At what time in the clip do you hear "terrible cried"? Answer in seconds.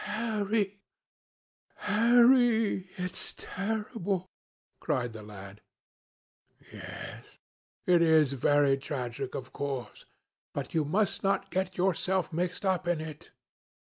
3.33-5.13